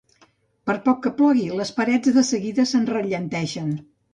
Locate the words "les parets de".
1.61-2.25